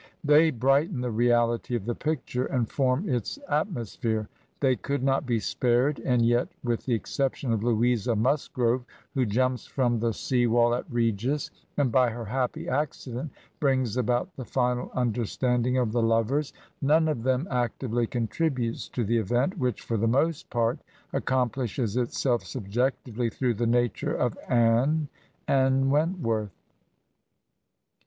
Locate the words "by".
11.91-12.09